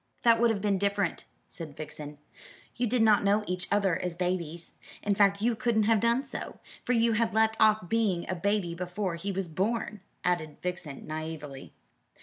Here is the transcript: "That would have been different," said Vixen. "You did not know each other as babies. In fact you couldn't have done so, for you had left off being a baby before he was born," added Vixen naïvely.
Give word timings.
"That 0.23 0.41
would 0.41 0.49
have 0.49 0.61
been 0.61 0.79
different," 0.79 1.25
said 1.47 1.77
Vixen. 1.77 2.17
"You 2.75 2.87
did 2.87 3.03
not 3.03 3.23
know 3.23 3.43
each 3.45 3.67
other 3.71 3.95
as 3.99 4.17
babies. 4.17 4.71
In 5.03 5.13
fact 5.13 5.43
you 5.43 5.55
couldn't 5.55 5.83
have 5.83 5.99
done 5.99 6.23
so, 6.23 6.59
for 6.83 6.93
you 6.93 7.13
had 7.13 7.35
left 7.35 7.55
off 7.59 7.87
being 7.87 8.27
a 8.27 8.33
baby 8.33 8.73
before 8.73 9.13
he 9.13 9.31
was 9.31 9.47
born," 9.47 10.01
added 10.23 10.57
Vixen 10.63 11.05
naïvely. 11.07 11.73